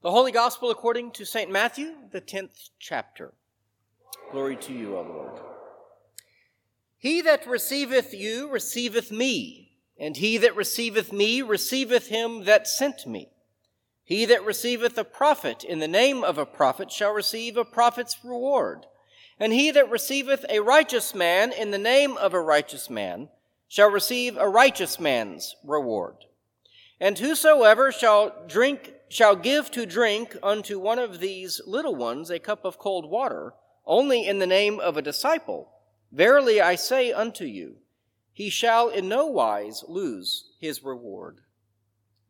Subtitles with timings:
[0.00, 1.50] The Holy Gospel according to St.
[1.50, 3.32] Matthew, the 10th chapter.
[4.30, 5.40] Glory to you, O Lord.
[6.96, 13.08] He that receiveth you receiveth me, and he that receiveth me receiveth him that sent
[13.08, 13.30] me.
[14.04, 18.18] He that receiveth a prophet in the name of a prophet shall receive a prophet's
[18.22, 18.86] reward,
[19.40, 23.30] and he that receiveth a righteous man in the name of a righteous man
[23.66, 26.14] shall receive a righteous man's reward.
[27.00, 32.38] And whosoever shall drink shall give to drink unto one of these little ones a
[32.38, 33.54] cup of cold water,
[33.86, 35.70] only in the name of a disciple,
[36.12, 37.76] verily I say unto you,
[38.32, 41.40] he shall in no wise lose his reward.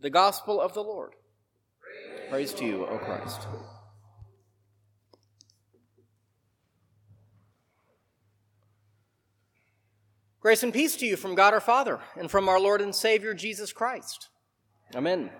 [0.00, 1.14] The Gospel of the Lord.
[1.80, 3.46] Praise, Praise to you, O Christ.
[10.40, 13.34] Grace and peace to you from God our Father and from our Lord and Savior
[13.34, 14.28] Jesus Christ.
[14.94, 15.30] Amen.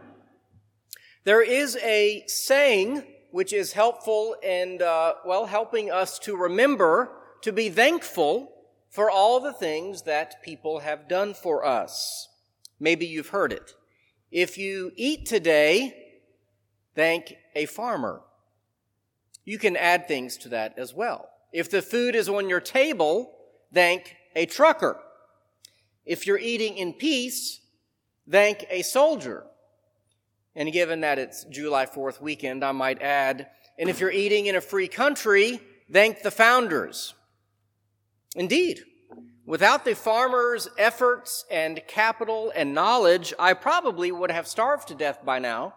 [1.29, 7.53] There is a saying which is helpful and, uh, well, helping us to remember to
[7.53, 8.51] be thankful
[8.89, 12.31] for all the things that people have done for us.
[12.81, 13.75] Maybe you've heard it.
[14.31, 16.17] If you eat today,
[16.95, 18.23] thank a farmer.
[19.45, 21.29] You can add things to that as well.
[21.53, 23.37] If the food is on your table,
[23.75, 24.99] thank a trucker.
[26.07, 27.61] If you're eating in peace,
[28.27, 29.45] thank a soldier.
[30.59, 33.47] And given that it's July 4th weekend, I might add,
[33.79, 35.61] and if you're eating in a free country,
[35.93, 37.15] thank the founders.
[38.35, 38.81] Indeed,
[39.47, 45.25] without the farmers' efforts and capital and knowledge, I probably would have starved to death
[45.25, 45.75] by now.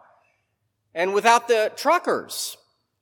[0.92, 2.56] And without the truckers'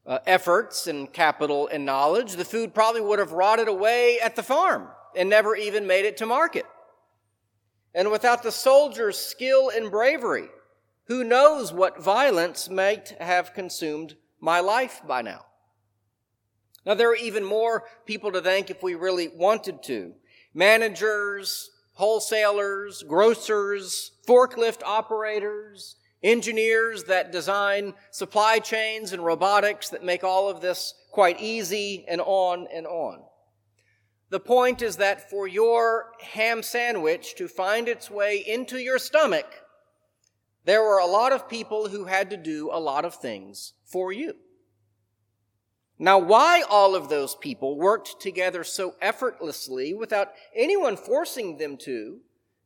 [0.05, 4.43] uh, efforts and capital and knowledge, the food probably would have rotted away at the
[4.43, 6.67] farm and never even made it to market.
[7.95, 10.51] And without the soldiers' skill and bravery,
[11.11, 15.45] who knows what violence might have consumed my life by now?
[16.87, 20.15] Now, there are even more people to thank if we really wanted to.
[20.55, 30.49] Managers, wholesalers, grocers, forklift operators, engineers that design supply chains and robotics that make all
[30.49, 33.19] of this quite easy and on and on.
[34.29, 39.65] The point is that for your ham sandwich to find its way into your stomach,
[40.65, 44.13] there were a lot of people who had to do a lot of things for
[44.13, 44.35] you.
[45.99, 52.21] Now, why all of those people worked together so effortlessly without anyone forcing them to,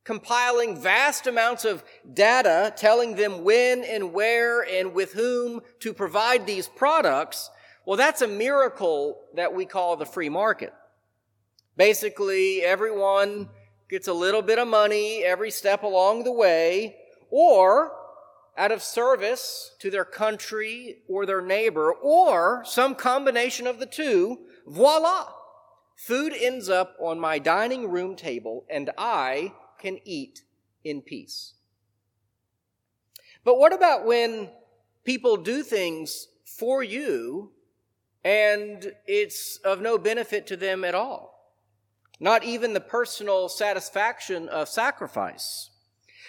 [0.05, 1.83] compiling vast amounts of
[2.13, 7.51] data telling them when and where and with whom to provide these products,
[7.85, 10.73] well, that's a miracle that we call the free market.
[11.77, 13.49] Basically, everyone
[13.91, 16.97] gets a little bit of money every step along the way,
[17.37, 17.91] or
[18.57, 24.39] out of service to their country or their neighbor, or some combination of the two,
[24.69, 25.33] voila!
[25.97, 30.43] Food ends up on my dining room table and I can eat
[30.85, 31.55] in peace.
[33.43, 34.51] But what about when
[35.03, 37.51] people do things for you
[38.23, 41.53] and it's of no benefit to them at all?
[42.21, 45.71] Not even the personal satisfaction of sacrifice.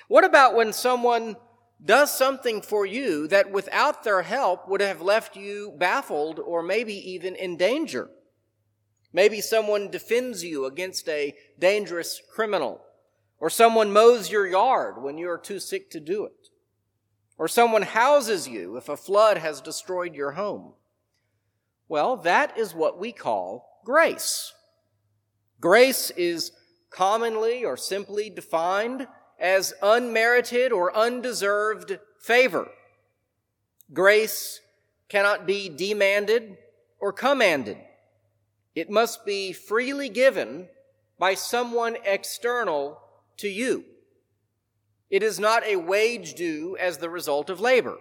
[0.07, 1.37] What about when someone
[1.83, 6.93] does something for you that without their help would have left you baffled or maybe
[7.11, 8.09] even in danger?
[9.11, 12.81] Maybe someone defends you against a dangerous criminal,
[13.39, 16.49] or someone mows your yard when you are too sick to do it,
[17.37, 20.73] or someone houses you if a flood has destroyed your home.
[21.87, 24.53] Well, that is what we call grace.
[25.61, 26.51] Grace is
[26.89, 29.07] commonly or simply defined
[29.39, 32.69] as unmerited or undeserved favor.
[33.93, 34.61] Grace
[35.09, 36.57] cannot be demanded
[36.99, 37.77] or commanded.
[38.73, 40.67] It must be freely given
[41.17, 42.99] by someone external
[43.37, 43.85] to you.
[45.09, 47.97] It is not a wage due as the result of labor.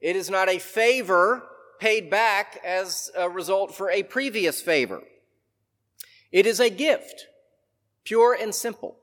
[0.00, 1.42] It is not a favor
[1.80, 5.02] paid back as a result for a previous favor.
[6.32, 7.26] It is a gift,
[8.04, 8.96] pure and simple.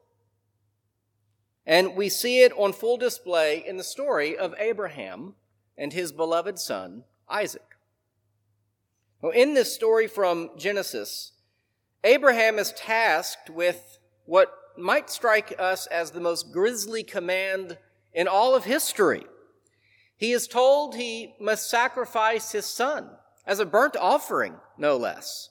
[1.65, 5.35] And we see it on full display in the story of Abraham
[5.77, 7.77] and his beloved son, Isaac.
[9.21, 11.31] Well, in this story from Genesis,
[12.03, 17.77] Abraham is tasked with what might strike us as the most grisly command
[18.13, 19.23] in all of history.
[20.17, 23.09] He is told he must sacrifice his son
[23.45, 25.49] as a burnt offering, no less.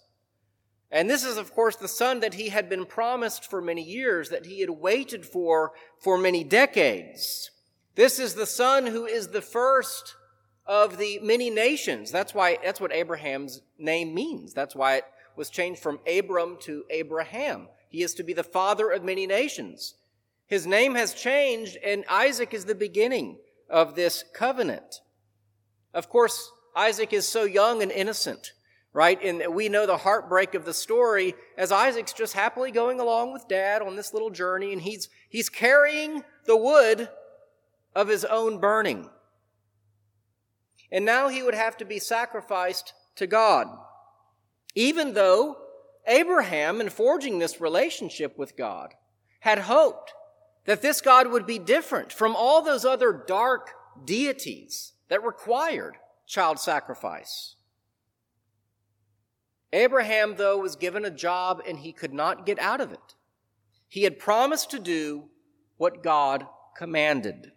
[0.92, 4.28] And this is, of course, the son that he had been promised for many years,
[4.28, 7.50] that he had waited for for many decades.
[7.94, 10.14] This is the son who is the first
[10.66, 12.10] of the many nations.
[12.10, 14.52] That's why, that's what Abraham's name means.
[14.52, 15.04] That's why it
[15.34, 17.68] was changed from Abram to Abraham.
[17.88, 19.94] He is to be the father of many nations.
[20.46, 23.38] His name has changed, and Isaac is the beginning
[23.70, 25.00] of this covenant.
[25.94, 28.52] Of course, Isaac is so young and innocent,
[28.92, 29.22] right?
[29.22, 33.48] And we know the heartbreak of the story as Isaac's just happily going along with
[33.48, 37.08] dad on this little journey, and he's, he's carrying the wood
[37.94, 39.08] of his own burning.
[40.90, 43.66] And now he would have to be sacrificed to God.
[44.74, 45.56] Even though
[46.06, 48.92] Abraham, in forging this relationship with God,
[49.40, 50.12] had hoped
[50.64, 53.70] that this God would be different from all those other dark
[54.04, 55.96] deities that required
[56.26, 57.56] child sacrifice.
[59.72, 63.14] Abraham, though, was given a job and he could not get out of it.
[63.88, 65.24] He had promised to do
[65.76, 66.46] what God
[66.76, 67.52] commanded.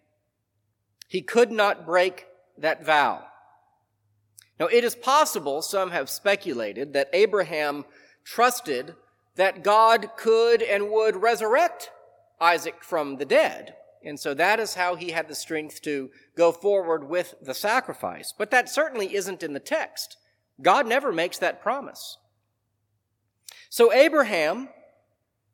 [1.07, 2.27] He could not break
[2.57, 3.25] that vow.
[4.59, 7.85] Now, it is possible, some have speculated, that Abraham
[8.23, 8.95] trusted
[9.35, 11.91] that God could and would resurrect
[12.39, 13.75] Isaac from the dead.
[14.03, 18.33] And so that is how he had the strength to go forward with the sacrifice.
[18.37, 20.17] But that certainly isn't in the text.
[20.61, 22.17] God never makes that promise.
[23.69, 24.69] So Abraham,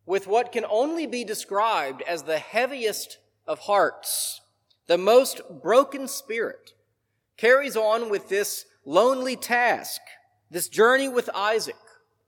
[0.05, 3.17] with what can only be described as the heaviest
[3.47, 4.41] of hearts,
[4.87, 6.73] the most broken spirit,
[7.37, 10.01] carries on with this lonely task,
[10.49, 11.75] this journey with Isaac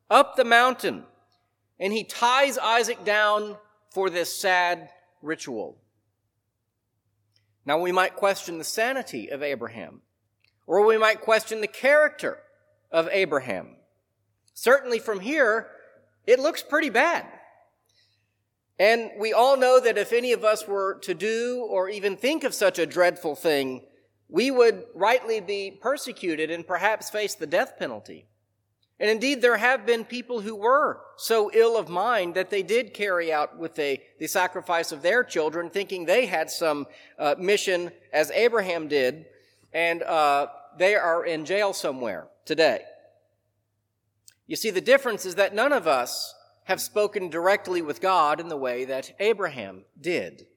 [0.09, 1.03] up the mountain,
[1.79, 3.57] and he ties Isaac down
[3.91, 4.89] for this sad
[5.21, 5.77] ritual.
[7.65, 10.01] Now, we might question the sanity of Abraham,
[10.67, 12.42] or we might question the character
[12.93, 13.75] of Abraham.
[14.53, 15.67] Certainly, from here,
[16.25, 17.25] it looks pretty bad.
[18.79, 22.43] And we all know that if any of us were to do or even think
[22.43, 23.81] of such a dreadful thing,
[24.29, 28.25] we would rightly be persecuted and perhaps face the death penalty.
[28.99, 32.93] And indeed, there have been people who were so ill of mind that they did
[32.93, 36.87] carry out with the, the sacrifice of their children, thinking they had some
[37.19, 39.25] uh, mission as Abraham did,
[39.73, 40.47] and uh,
[40.77, 42.81] they are in jail somewhere today.
[44.47, 46.35] You see, the difference is that none of us
[46.65, 50.47] have spoken directly with God in the way that Abraham did.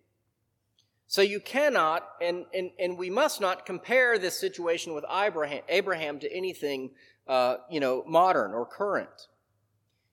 [1.09, 6.19] So you cannot, and, and, and we must not compare this situation with Abraham, Abraham
[6.19, 6.91] to anything,
[7.29, 9.29] uh, you know, modern or current.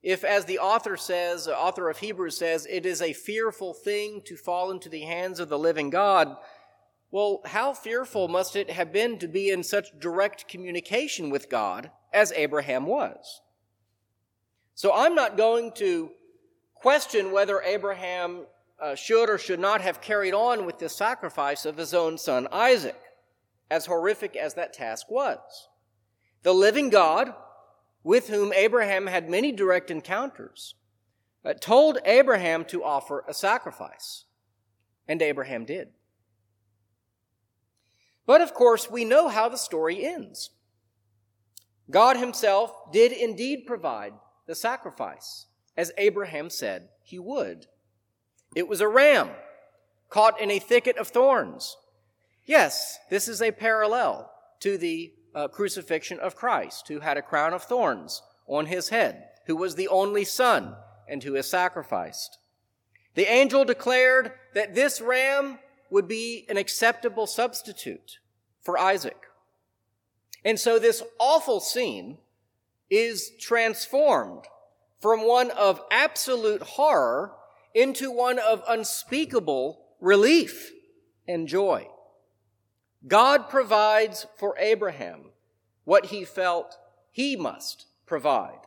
[0.03, 4.35] If, as the author says, author of Hebrews says, it is a fearful thing to
[4.35, 6.35] fall into the hands of the living God,
[7.13, 11.91] well, how fearful must it have been to be in such direct communication with God
[12.11, 13.41] as Abraham was?
[14.73, 16.09] So I'm not going to
[16.73, 18.47] question whether Abraham
[18.81, 22.47] uh, should or should not have carried on with the sacrifice of his own son
[22.51, 22.99] Isaac,
[23.69, 25.37] as horrific as that task was.
[26.41, 27.31] The living God,
[28.03, 30.73] with whom Abraham had many direct encounters,
[31.45, 34.25] uh, told Abraham to offer a sacrifice,
[35.07, 35.89] and Abraham did.
[38.25, 40.49] But of course, we know how the story ends.
[41.89, 44.13] God himself did indeed provide
[44.47, 47.67] the sacrifice, as Abraham said he would.
[48.55, 49.29] It was a ram
[50.09, 51.75] caught in a thicket of thorns.
[52.45, 57.53] Yes, this is a parallel to the uh, crucifixion of Christ, who had a crown
[57.53, 60.75] of thorns on his head, who was the only son,
[61.07, 62.37] and who is sacrificed.
[63.15, 65.59] The angel declared that this ram
[65.93, 68.17] would be an acceptable substitute
[68.63, 69.27] for Isaac.
[70.43, 72.17] And so this awful scene
[72.89, 74.45] is transformed
[74.99, 77.33] from one of absolute horror
[77.75, 80.71] into one of unspeakable relief
[81.27, 81.87] and joy.
[83.07, 85.25] God provides for Abraham
[85.83, 86.75] what he felt
[87.11, 88.61] he must provide.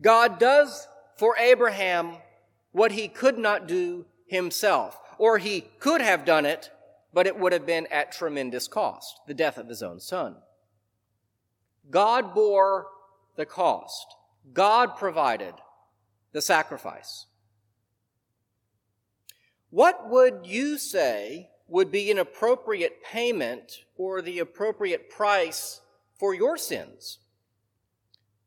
[0.00, 0.88] God does
[1.18, 2.16] for Abraham
[2.72, 6.70] what he could not do himself, or he could have done it,
[7.12, 10.36] but it would have been at tremendous cost, the death of his own son.
[11.90, 12.86] God bore
[13.36, 14.06] the cost.
[14.52, 15.54] God provided
[16.32, 17.26] the sacrifice.
[19.70, 25.80] What would you say would be an appropriate payment or the appropriate price
[26.18, 27.18] for your sins?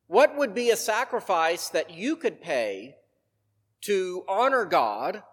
[0.07, 2.95] What would be a sacrifice that you could pay
[3.81, 5.23] to honor God,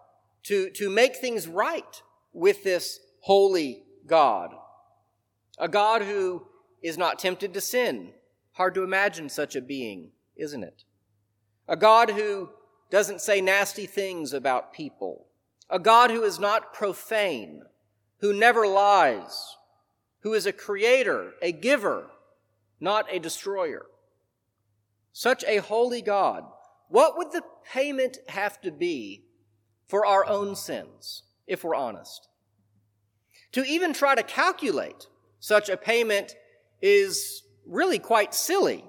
[0.45, 2.01] to, to make things right
[2.33, 4.51] with this holy God?
[5.57, 6.47] A God who
[6.81, 8.11] is not tempted to sin.
[8.53, 10.83] Hard to imagine such a being, isn't it?
[11.67, 12.49] A God who
[12.89, 15.25] doesn't say nasty things about people
[15.69, 17.63] a God who is not profane,
[18.19, 19.57] who never lies,
[20.19, 22.11] who is a creator, a giver,
[22.79, 23.85] not a destroyer.
[25.11, 26.43] Such a holy God.
[26.89, 29.24] What would the payment have to be
[29.87, 32.27] for our own sins, if we're honest?
[33.53, 35.07] To even try to calculate
[35.39, 36.35] such a payment
[36.81, 38.83] is really quite silly,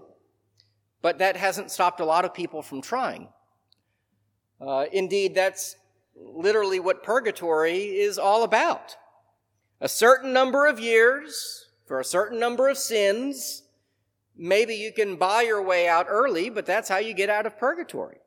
[1.03, 3.29] but that hasn't stopped a lot of people from trying.
[4.61, 5.77] Uh, indeed, that's
[6.15, 8.97] literally what purgatory is all about.
[9.81, 13.63] A certain number of years for a certain number of sins.
[14.37, 17.59] Maybe you can buy your way out early, but that's how you get out of
[17.59, 18.19] purgatory.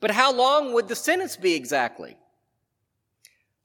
[0.00, 2.16] But how long would the sentence be exactly?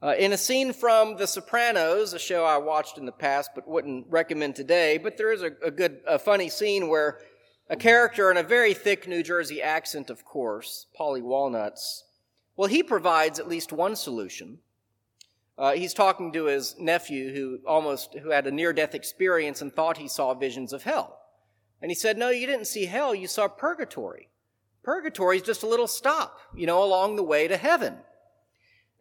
[0.03, 3.67] Uh, in a scene from The Sopranos, a show I watched in the past but
[3.67, 7.19] wouldn't recommend today, but there is a, a good, a funny scene where
[7.69, 12.03] a character in a very thick New Jersey accent, of course, Paulie Walnuts,
[12.55, 14.59] well, he provides at least one solution.
[15.57, 19.97] Uh, he's talking to his nephew who almost, who had a near-death experience and thought
[19.97, 21.17] he saw visions of hell.
[21.81, 24.29] And he said, no, you didn't see hell, you saw purgatory.
[24.85, 27.97] Purgatory is just a little stop, you know, along the way to heaven.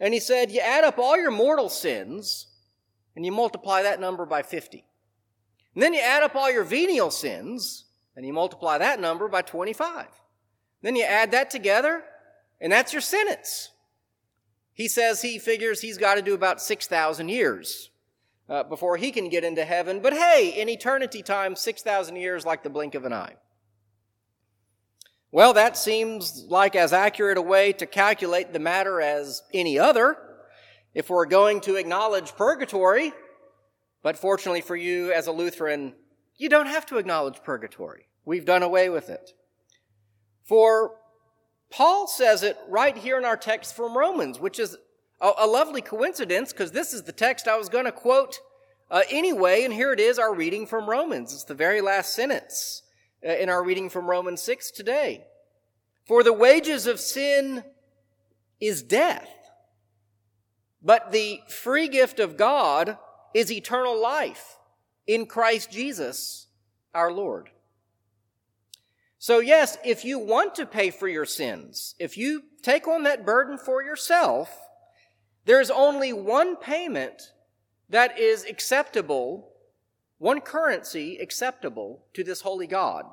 [0.00, 2.46] And he said, you add up all your mortal sins
[3.14, 4.82] and you multiply that number by 50.
[5.74, 7.84] And then you add up all your venial sins
[8.16, 10.06] and you multiply that number by 25.
[10.80, 12.02] Then you add that together
[12.62, 13.70] and that's your sentence.
[14.72, 17.90] He says he figures he's got to do about 6,000 years
[18.48, 20.00] uh, before he can get into heaven.
[20.00, 23.34] But hey, in eternity time, 6,000 years like the blink of an eye.
[25.34, 30.16] Well, that seems like as accurate a way to calculate the matter as any other
[30.94, 33.12] if we're going to acknowledge purgatory.
[34.00, 35.94] But fortunately for you as a Lutheran,
[36.36, 38.06] you don't have to acknowledge purgatory.
[38.24, 39.32] We've done away with it.
[40.44, 40.98] For
[41.68, 44.76] Paul says it right here in our text from Romans, which is
[45.20, 48.38] a, a lovely coincidence because this is the text I was going to quote
[48.88, 51.32] uh, anyway, and here it is, our reading from Romans.
[51.32, 52.83] It's the very last sentence
[53.24, 55.24] Uh, in our reading from Romans 6 today.
[56.06, 57.64] For the wages of sin
[58.60, 59.30] is death,
[60.82, 62.98] but the free gift of God
[63.32, 64.58] is eternal life
[65.06, 66.48] in Christ Jesus
[66.92, 67.48] our Lord.
[69.18, 73.24] So, yes, if you want to pay for your sins, if you take on that
[73.24, 74.54] burden for yourself,
[75.46, 77.32] there's only one payment
[77.88, 79.48] that is acceptable,
[80.24, 83.04] one currency acceptable to this holy God,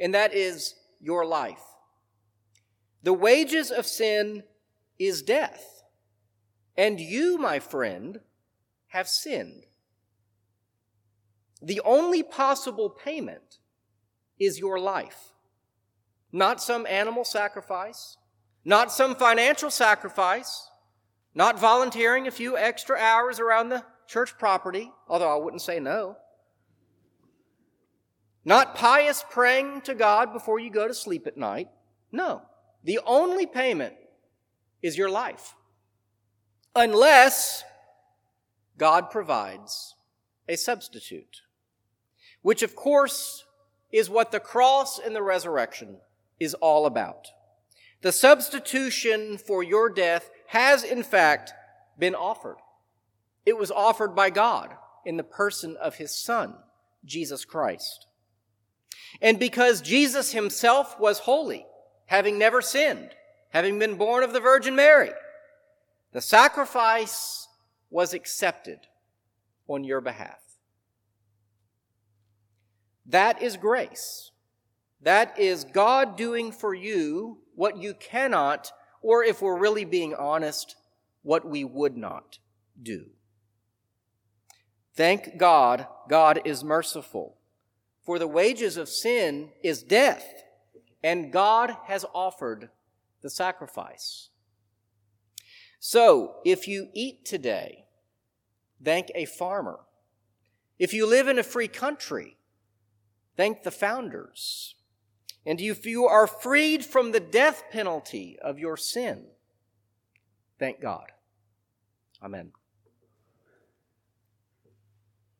[0.00, 1.62] and that is your life.
[3.04, 4.42] The wages of sin
[4.98, 5.84] is death,
[6.76, 8.18] and you, my friend,
[8.88, 9.66] have sinned.
[11.62, 13.60] The only possible payment
[14.36, 15.34] is your life.
[16.32, 18.16] Not some animal sacrifice,
[18.64, 20.68] not some financial sacrifice,
[21.32, 26.16] not volunteering a few extra hours around the church property, although I wouldn't say no.
[28.44, 31.68] Not pious praying to God before you go to sleep at night.
[32.12, 32.42] No.
[32.82, 33.94] The only payment
[34.82, 35.54] is your life.
[36.76, 37.64] Unless
[38.76, 39.94] God provides
[40.48, 41.42] a substitute,
[42.42, 43.44] which of course
[43.90, 45.96] is what the cross and the resurrection
[46.38, 47.28] is all about.
[48.02, 51.54] The substitution for your death has in fact
[51.98, 52.56] been offered.
[53.46, 54.74] It was offered by God
[55.06, 56.56] in the person of his son,
[57.04, 58.06] Jesus Christ.
[59.20, 61.66] And because Jesus himself was holy,
[62.06, 63.10] having never sinned,
[63.50, 65.10] having been born of the Virgin Mary,
[66.12, 67.48] the sacrifice
[67.90, 68.78] was accepted
[69.68, 70.40] on your behalf.
[73.06, 74.30] That is grace.
[75.02, 78.72] That is God doing for you what you cannot,
[79.02, 80.76] or if we're really being honest,
[81.22, 82.38] what we would not
[82.80, 83.06] do.
[84.94, 87.36] Thank God, God is merciful.
[88.04, 90.26] For the wages of sin is death,
[91.02, 92.70] and God has offered
[93.22, 94.28] the sacrifice.
[95.78, 97.84] So, if you eat today,
[98.82, 99.80] thank a farmer.
[100.78, 102.36] If you live in a free country,
[103.36, 104.76] Thank the founders.
[105.46, 109.24] And if you are freed from the death penalty of your sin,
[110.58, 111.12] thank God.
[112.22, 112.52] Amen.